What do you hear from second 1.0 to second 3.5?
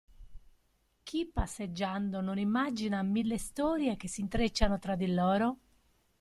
Chi passeggiando non immagina mille